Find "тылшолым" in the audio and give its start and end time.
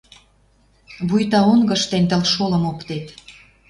2.09-2.63